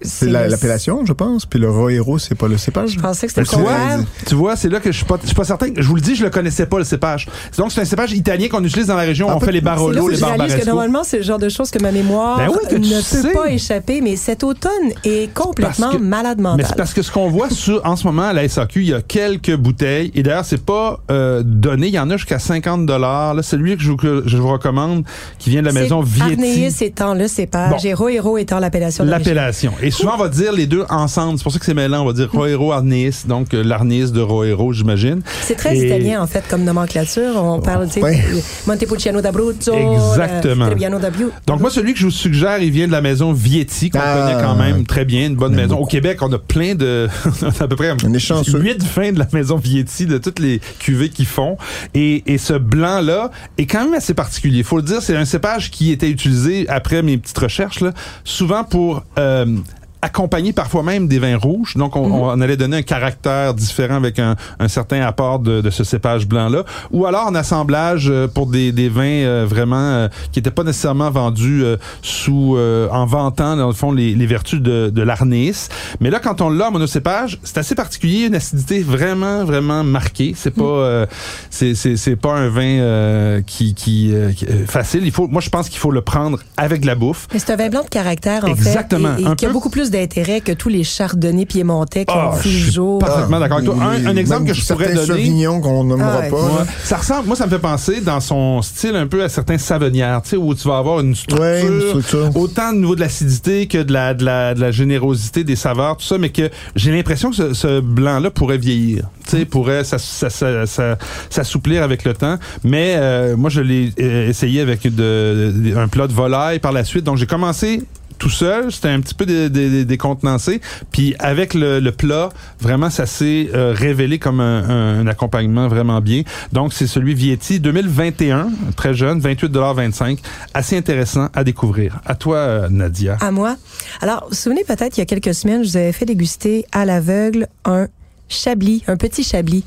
[0.00, 1.46] C'est le- l'appellation, je pense.
[1.46, 2.90] Puis le Roero, c'est pas le cépage.
[2.90, 4.00] Je pensais que c'était le tu vois, contraire.
[4.26, 5.66] tu vois, c'est là que je suis pas, je suis pas certain.
[5.76, 7.26] Je vous le dis, je le connaissais pas le cépage.
[7.56, 9.28] Donc c'est un cépage italien qu'on utilise dans la région.
[9.30, 10.66] Ah, on fait les Barolo, les que Barbaresco.
[10.66, 13.22] normalement, c'est le genre de choses que ma mémoire Ben oui, que tu ne sais.
[13.22, 14.70] peut pas échapper, mais cet automne
[15.04, 16.66] est complètement que- malade Mais mental.
[16.68, 18.94] c'est parce que ce qu'on voit sur, en ce moment à la SAQ, il y
[18.94, 20.10] a quelques bouteilles.
[20.14, 21.88] Et d'ailleurs, c'est pas euh, donné.
[21.88, 23.34] Il y en a jusqu'à 50 dollars.
[23.34, 25.04] Là, celui que je, vous- que je vous recommande,
[25.38, 26.32] qui vient de la maison Vietti.
[26.32, 27.88] Arnéis étant le cépage Bon.
[27.88, 29.04] et Roero étant l'appellation.
[29.10, 29.72] L'appellation.
[29.82, 31.38] Et souvent, on va dire les deux ensemble.
[31.38, 32.02] C'est pour ça que c'est mêlant.
[32.02, 33.22] On va dire Roero Arnis.
[33.26, 35.22] Donc, euh, l'Arnis de Roero, j'imagine.
[35.42, 37.32] C'est très Et- italien, en fait, comme nomenclature.
[37.36, 38.22] On parle, tu sais, Ouais.
[38.66, 40.66] Montepulciano d'Abruzzo, Exactement.
[40.66, 41.30] Trebbiano d'Abruzzo.
[41.46, 44.28] Donc moi, celui que je vous suggère, il vient de la maison Vietti, qu'on Ah.
[44.28, 45.78] connaît quand même très bien, une bonne maison.
[45.78, 45.86] Au.
[45.86, 47.08] Québec, on a plein de...
[47.42, 48.58] on a à peu près On est chanceux.
[48.60, 51.56] huit vins de la maison Vietti, de toutes les cuvées qu'ils font.
[51.94, 54.62] Et, et ce blanc-là est quand même assez particulier.
[54.62, 57.92] faut le dire, c'est un cépage qui était utilisé, après mes petites recherches, là,
[58.24, 58.97] souvent pour...
[59.18, 59.58] euh,
[60.02, 61.76] accompagner parfois même des vins rouges.
[61.76, 65.70] Donc, on, on allait donner un caractère différent avec un, un certain apport de, de
[65.70, 66.64] ce cépage blanc-là.
[66.92, 70.64] Ou alors en assemblage euh, pour des, des vins euh, vraiment euh, qui n'étaient pas
[70.64, 72.56] nécessairement vendus euh, sous
[72.90, 75.68] en vantant, dans le fond, les, les vertus de, de l'arnis.
[76.00, 80.34] Mais là, quand on l'a en monocépage, c'est assez particulier, une acidité vraiment, vraiment marquée.
[80.36, 81.06] C'est pas euh,
[81.50, 85.02] c'est, pas un vin euh, qui, qui, qui- facile.
[85.04, 87.26] Il faut, moi, je pense qu'il faut le prendre avec de la bouffe.
[87.32, 89.14] Mais c'est un vin blanc de caractère, en Exactement.
[89.16, 91.46] fait, et, et Un qui a peu- beaucoup plus plus d'intérêt que tous les chardonnays
[91.46, 92.98] piémontais qui Ah, ont vu je le suis jour.
[92.98, 93.76] parfaitement d'accord avec toi.
[93.82, 95.06] Un, un exemple que je pourrais donner.
[95.06, 96.30] Sauvignons qu'on nommera Ah ouais.
[96.30, 96.36] pas.
[96.36, 96.66] Ouais.
[96.84, 100.20] Ça ressemble, moi, ça me fait penser dans son style un peu à certains savonnières,
[100.22, 102.36] tu sais, où tu vas avoir une structure, Ouais, une structure.
[102.36, 105.96] autant au niveau de l'acidité que de la, de, la, de la générosité des saveurs,
[105.96, 109.84] tout ça, mais que j'ai l'impression que ce, ce blanc-là pourrait vieillir, tu sais, pourrait
[109.84, 110.98] s'ass- s'ass- s'ass-
[111.30, 112.36] s'assouplir avec le temps.
[112.64, 116.72] Mais euh, moi, je l'ai euh, essayé avec de- de- un plat de volaille par
[116.72, 117.04] la suite.
[117.04, 117.82] Donc, j'ai commencé
[118.18, 120.60] tout seul, c'était un petit peu dé- dé- dé- décontenancé.
[120.90, 122.28] Puis avec le, le plat,
[122.60, 126.22] vraiment, ça s'est euh, révélé comme un, un- un accompagnement vraiment bien.
[126.52, 130.18] Donc, c'est celui Vietti 2021, très jeune, 28,25
[130.54, 132.00] Assez intéressant à découvrir.
[132.04, 133.16] À toi, euh, Nadia.
[133.20, 133.56] À moi.
[134.00, 136.66] Alors, vous vous souvenez peut-être, il y a quelques semaines, je vous avais fait déguster
[136.72, 137.86] à l'aveugle un
[138.28, 139.64] chablis, un petit chablis.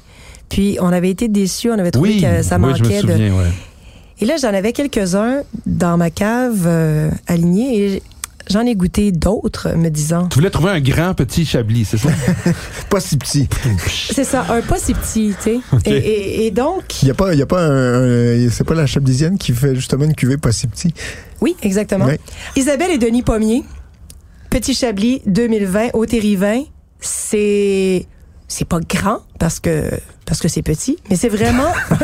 [0.49, 3.11] Puis, on avait été déçus, on avait trouvé que ça oui, manquait je me de...
[3.13, 3.49] souviens, ouais.
[4.19, 8.03] Et là, j'en avais quelques-uns dans ma cave euh, alignés et
[8.51, 10.27] j'en ai goûté d'autres, me disant...
[10.27, 12.09] Tu voulais trouver un grand petit chablis, c'est ça?
[12.89, 13.47] Pas si petit.
[14.13, 15.59] C'est ça, un pas si petit, tu sais.
[15.85, 18.03] Et, et- et donc, Il y a pas, il y a pas un,
[18.45, 20.93] un- c'est pas la chablisienne qui fait justement une cuvée pas si petit?
[21.41, 22.07] oui, exactement.
[22.55, 23.63] Isabelle et Denis Pommier,
[24.49, 26.63] Petit Chablis 2020, au Terrivin,
[26.99, 28.05] c'est
[28.51, 29.89] c'est pas grand parce que
[30.25, 31.71] parce que c'est petit, mais c'est vraiment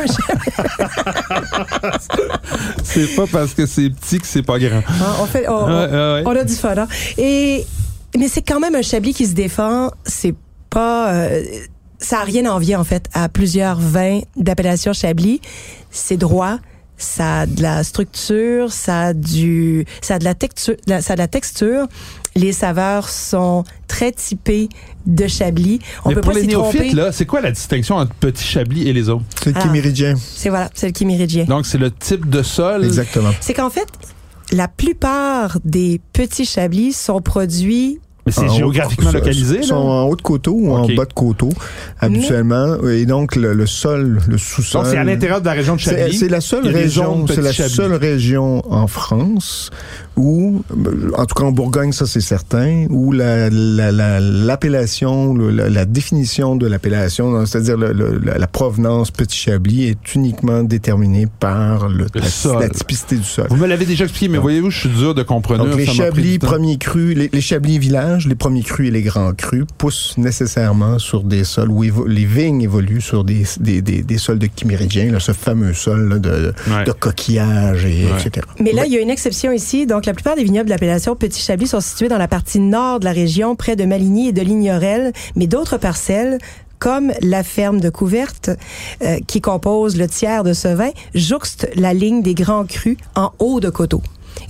[2.84, 4.78] c'est pas parce que c'est petit que c'est pas grand.
[4.78, 6.40] Hein, on fait on, ouais.
[6.40, 6.74] a du fun.
[6.78, 6.88] hein.
[7.18, 7.66] Et
[8.18, 10.36] mais c'est quand même un chablis qui se défend, c'est
[10.70, 11.44] pas euh,
[12.00, 15.42] ça a rien à envier en fait à plusieurs vins d'appellation chablis,
[15.92, 16.60] c'est droit.
[17.00, 21.16] Ça a de la structure, ça a du, ça a de la texture, ça a
[21.16, 21.86] de la texture.
[22.38, 24.70] Les saveurs sont très typées
[25.08, 25.80] de Chablis.
[26.06, 26.78] On Mais peut pour pas les s'y tromper.
[26.80, 29.24] néophytes, là, c'est quoi la distinction entre petit chablis et les autres?
[29.44, 29.62] C'est le Ah.
[29.64, 30.14] chiméridien.
[30.16, 31.46] C'est voilà, c'est le chiméridien.
[31.46, 32.86] Donc, c'est le type de sol.
[32.86, 33.32] Exactement.
[33.42, 33.88] C'est qu'en fait,
[34.52, 39.82] la plupart des petits Chablis sont produits Mais c'est géographiquement sont- localisé, sont là?
[39.82, 41.50] en haut de coteau ou en bas de coteau,
[42.00, 42.78] habituellement.
[42.90, 44.84] Et donc, le, le sol, le sous-sol.
[44.84, 46.18] Donc, c'est à l'intérieur de la région de Chablis.
[46.18, 47.74] c'est la seule région, zones c'est la petits Chablis.
[47.74, 49.72] seule région en France
[50.16, 50.64] où,
[51.16, 55.86] en tout cas en Bourgogne, ça c'est certain, où la la- la- l'appellation, la, la
[55.86, 61.88] définition de l'appellation, c'est-à-dire le- le- la, la provenance petit Chablis, est uniquement déterminée par
[61.88, 62.60] le, Le la, sol.
[62.62, 63.46] la typicité du sol.
[63.50, 65.66] Vous me l'avez déjà expliqué, mais voyez-vous, je suis dur de comprendre.
[65.66, 67.78] Donc les Chablis premiers crus, les, les Chablis
[68.26, 72.26] les premiers crus et les grands crus poussent nécessairement sur des sols où évo- les
[72.26, 76.20] vignes évoluent sur des, des, des, des sols de chiméridien, là, ce fameux sol là,
[76.20, 76.84] de, Ouais.
[76.86, 78.12] de coquillages, et, Ouais.
[78.26, 78.46] etc.
[78.60, 79.86] Mais là, il y a une exception ici.
[79.86, 83.00] Donc, la plupart des vignobles de l'appellation Petit Chablis sont situés dans la partie nord
[83.00, 85.12] de la région, près de Maligny et de Lignorel.
[85.36, 86.38] Mais d'autres parcelles,
[86.80, 88.52] comme la ferme de Couverte,
[89.04, 93.32] euh, qui compose le tiers de ce vin, jouxte la ligne des grands crus en
[93.40, 94.02] haut de coteau.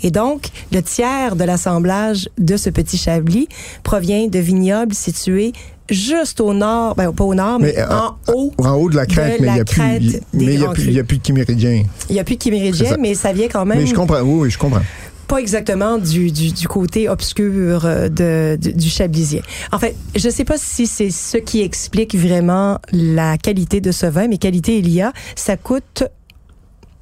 [0.03, 3.47] Et donc, le tiers de l'assemblage de ce petit Chablis
[3.83, 5.53] provient de vignobles situés
[5.89, 8.53] juste au nord, ben pas au nord, mais, Mais, euh, en haut.
[8.57, 11.83] En haut de la crête, De mais il n'y a a plus, de chiméridien.
[12.09, 12.97] Il n'y a plus de ça.
[12.99, 14.81] mais ça vient quand même Mais je comprends, oui, je comprends.
[15.27, 19.41] pas exactement du, du, du côté obscur euh, de, du, du chablisien.
[19.71, 24.05] En fait, je sais pas si c'est ce qui explique vraiment la qualité de ce
[24.05, 25.13] vin, mais qualité il y a.
[25.35, 26.03] Ça coûte,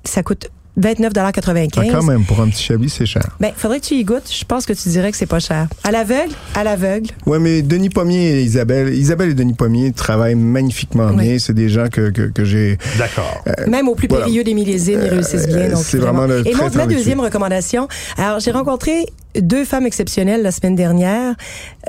[0.04, 3.24] ça coûte 29,95 Ah, quand même, pour un petit Chablis, c'est cher.
[3.40, 4.30] Ben, faudrait que tu y goûtes.
[4.32, 5.68] Je pense que tu dirais que c'est pas cher.
[5.84, 7.10] À l'aveugle, à l'aveugle.
[7.26, 11.24] Ouais, mais Denis Pommier et Isabelle, Isabelle et Denis Pommier travaillent magnifiquement Oui.
[11.24, 11.40] bien.
[11.40, 12.78] C'est des gens que, que, que j'ai.
[12.98, 13.44] D'accord.
[13.68, 14.26] Même au plus voilà.
[14.26, 15.58] périlleux des millésimes, ils réussissent bien.
[15.58, 17.88] euh, donc c'est vraiment le Et mon, ma deuxième recommandation.
[18.18, 19.06] Alors, j'ai rencontré
[19.42, 21.36] deux femmes exceptionnelles la semaine dernière.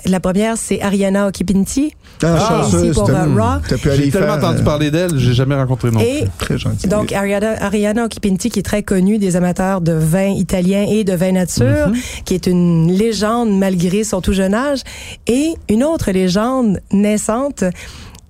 [0.05, 1.95] La première, c'est Ariana Okipinti.
[2.23, 3.61] Ah, chanceuse, ici pour, euh, Raw.
[3.97, 6.89] J'ai tellement entendu euh, parler d'elle, j'ai jamais rencontré non Et Très gentil.
[6.89, 11.13] Donc, Ariana, Ariana Okipinti, qui est très connue des amateurs de vin italien et de
[11.13, 11.93] vin nature,
[12.25, 14.81] qui est une légende malgré son tout jeune âge,
[15.27, 17.65] et une autre légende naissante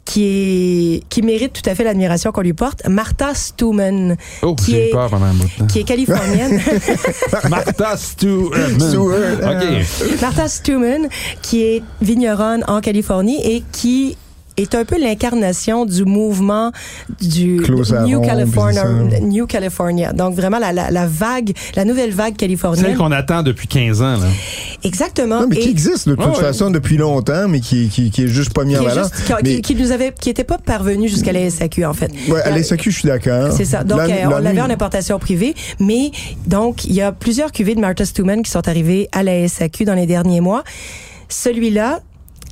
[0.07, 4.75] qui est qui mérite tout à fait l'admiration qu'on lui porte, Martha Stuman, Oh, qui
[4.77, 5.67] est- peur pendant un bout de temps.
[5.67, 6.61] qui est californienne.
[7.51, 7.97] Martha
[9.43, 10.21] OK.
[10.23, 11.09] Martha Stuman,
[11.43, 14.17] qui est vigneronne en Californie et qui
[14.57, 16.73] est un peu l'incarnation du mouvement
[17.21, 17.57] du
[18.07, 20.13] New California.
[20.13, 20.17] New.
[20.17, 22.97] Donc vraiment la, la, la vague, la nouvelle vague Celle californienne.
[22.97, 24.27] qu'on attend depuis 15 ans, là.
[24.85, 25.41] Exactement.
[25.43, 26.41] Non, mais qui existe de toute Ouais, ouais.
[26.41, 29.11] façon depuis longtemps, mais qui, qui, qui est juste pas mis en valeur.
[29.11, 32.11] qui- Mais- qui- qui nous avait, qui était pas parvenu jusqu'à la SAQ en fait.
[32.29, 33.53] Ouais, à La- la SAQ, je suis d'accord.
[33.53, 33.85] C'est ça.
[33.85, 36.11] Donc, La- euh, on la l'avait en importation privée, mais
[36.47, 39.85] donc, il y a plusieurs cuvées de Martha Stuman qui sont arrivées à la SAQ
[39.85, 40.63] dans les derniers mois.
[41.29, 42.01] Celui-là,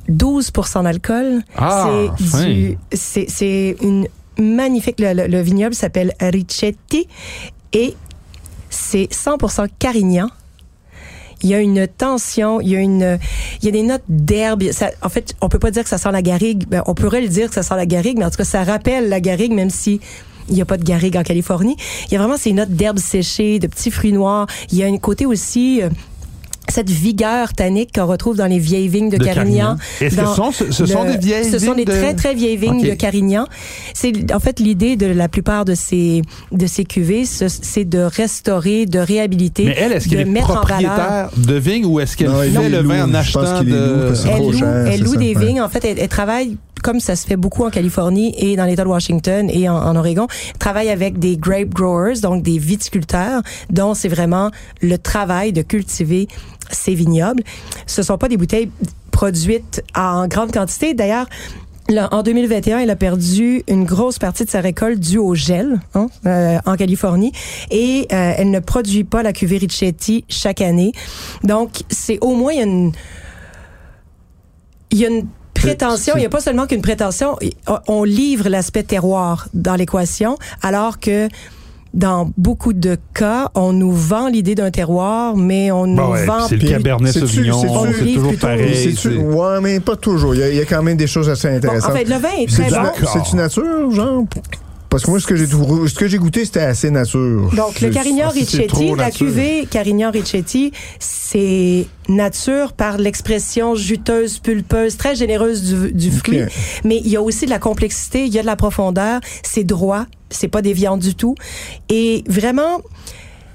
[0.09, 1.41] 12% d'alcool.
[1.57, 1.89] Ah,
[2.93, 4.07] c'est c'est, une
[4.39, 7.07] magnifique, le, le- le vignoble s'appelle Richetti
[7.73, 7.95] et
[8.69, 10.27] c'est 100% Carignan.
[11.41, 13.17] il y a une tension, il y a une,
[13.61, 14.63] il y a des notes d'herbe.
[15.01, 16.65] En fait, on peut pas dire que ça sent la garrigue.
[16.67, 18.63] Ben, on pourrait le dire que ça sent la garrigue, mais en tout cas, ça
[18.63, 19.99] rappelle la garrigue, même si
[20.47, 21.75] il n'y a pas de garrigue en Californie.
[22.07, 24.45] Il y a vraiment ces notes d'herbes séchées, de petits fruits noirs.
[24.71, 25.89] Il y a un côté aussi euh,
[26.69, 29.77] cette vigueur tannique qu'on retrouve dans les vieilles vignes de, De Carignan.
[29.77, 29.77] Carignan.
[30.01, 32.33] Est-ce que ce sont- ce- sont le- des vieilles Ce sont des de- très, très
[32.33, 33.47] vieilles vignes de Carignan.
[33.93, 37.99] C'est en fait l'idée de la plupart de ces de ces cuvées, ce- c'est de
[37.99, 40.65] restaurer, de réhabiliter, Mais elle, est-ce de qu'elle est mettre en valeur.
[40.67, 42.87] propriétaire de vignes ou est-ce qu'elle fait le loue.
[42.89, 44.05] vin en achetant loue de...
[44.07, 45.45] parce que- Elle trop loue, cher, elle loue des ouais.
[45.45, 45.61] vignes.
[45.61, 48.83] En fait, elle, elle travaille comme ça se fait beaucoup en Californie et dans l'État
[48.83, 50.27] de Washington et en, en Oregon.
[50.51, 54.51] Elle travaille avec des grape growers, donc des viticulteurs, dont c'est vraiment
[54.83, 56.27] le travail de cultiver
[56.71, 57.43] ces vignobles.
[57.85, 58.69] Ce sont pas des bouteilles
[59.11, 60.93] produites en grande quantité.
[60.93, 61.27] D'ailleurs,
[62.11, 66.07] en 2021, elle a perdu une grosse partie de sa récolte due au gel hein,
[66.25, 67.31] euh, en Californie
[67.69, 70.93] et euh, elle ne produit pas la cuvée Richetti chaque année.
[71.43, 72.91] Donc, c'est au moins une
[74.91, 77.37] il y a une prétention, il n'y a pas seulement qu'une prétention,
[77.87, 81.27] on livre l'aspect terroir dans l'équation, alors que
[81.95, 86.25] dans beaucoup de cas, on nous vend l'idée d'un terroir, mais on nous Bon, ouais,
[86.25, 87.61] vend c'est le Cabernet Sauvignon,
[87.97, 88.95] c'est toujours pareil.
[89.23, 90.35] Ouais, mais pas toujours.
[90.35, 91.91] Il y, a, il y a quand même des choses assez Bon, intéressantes.
[91.91, 93.07] en fait, le vin est très bon.
[93.13, 94.23] C'est-tu nature, genre?
[94.95, 97.49] Parce que moi, ce que j'ai trou- ce que j'ai goûté, c'était assez nature.
[97.53, 98.29] Donc, le Carignan
[98.65, 99.27] trop la nature.
[99.27, 106.39] cuvée Carignan Richetti, c'est nature par l'expression juteuse, pulpeuse, très généreuse du, du fruit.
[106.85, 109.65] Mais il y a aussi de la complexité, il y a de la profondeur, c'est
[109.65, 111.35] droit, c'est pas déviant du tout.
[111.89, 112.79] Et vraiment,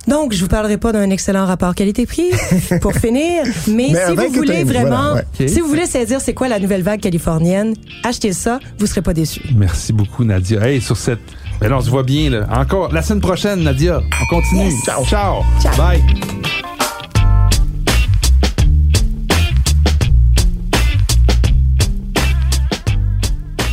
[0.08, 2.30] donc, je vous parlerai pas d'un excellent rapport qualité-prix
[2.80, 5.24] pour finir, mais, Mais si vous voulez vraiment, voilà, ouais.
[5.40, 5.48] Ok.
[5.48, 9.12] si vous voulez saisir c'est quoi la nouvelle vague californienne, achetez ça, vous serez pas
[9.12, 9.42] déçus.
[9.54, 10.66] Merci beaucoup, Nadia.
[10.66, 11.20] Hey, sur cette.
[11.60, 12.46] Ben là, on se voit bien, là.
[12.50, 14.00] Encore, la semaine prochaine, Nadia.
[14.22, 14.70] On continue.
[14.70, 14.84] Yes.
[14.84, 15.04] Ciao.
[15.04, 15.42] Ciao.
[15.60, 15.76] Ciao.
[15.76, 16.02] Bye.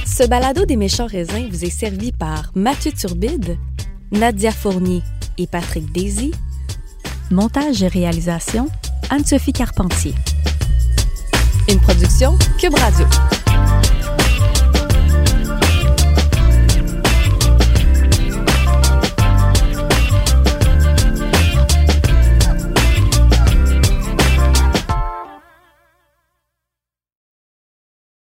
[0.06, 3.58] Ce balado des méchants raisins vous est servi par Mathieu Turbide,
[4.12, 5.02] Nadia Fournier
[5.38, 6.32] et Patrick Daisy.
[7.32, 8.70] Montage et réalisation,
[9.10, 10.14] Anne-Sophie Carpentier.
[11.70, 13.06] Une production Cube Radio.